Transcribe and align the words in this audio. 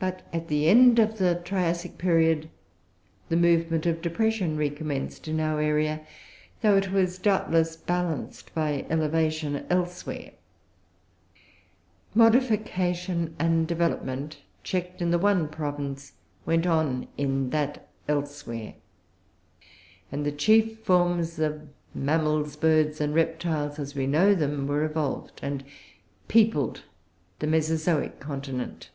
But, 0.00 0.22
at 0.32 0.46
the 0.46 0.68
end 0.68 1.00
of 1.00 1.18
the 1.18 1.34
Triassic 1.44 1.98
period, 1.98 2.48
the 3.28 3.36
movement 3.36 3.84
of 3.84 4.00
depression 4.00 4.56
recommenced 4.56 5.26
in 5.26 5.40
our 5.40 5.60
area, 5.60 6.06
though 6.62 6.76
it 6.76 6.92
was 6.92 7.18
doubtless 7.18 7.74
balanced 7.76 8.54
by 8.54 8.86
elevation 8.90 9.66
elsewhere; 9.68 10.34
modification 12.14 13.34
and 13.40 13.66
development, 13.66 14.38
checked 14.62 15.02
in 15.02 15.10
the 15.10 15.18
one 15.18 15.48
province, 15.48 16.12
went 16.46 16.64
on 16.64 17.08
in 17.16 17.50
that 17.50 17.88
"elsewhere"; 18.06 18.74
and 20.12 20.24
the 20.24 20.30
chief 20.30 20.78
forms 20.78 21.40
of 21.40 21.62
Mammals, 21.92 22.54
Birds 22.54 23.00
and 23.00 23.16
Reptiles, 23.16 23.80
as 23.80 23.96
we 23.96 24.06
know 24.06 24.32
them, 24.32 24.68
were 24.68 24.84
evolved 24.84 25.40
and 25.42 25.64
peopled 26.28 26.84
the 27.40 27.48
Mesozoic 27.48 28.20
continent. 28.20 28.90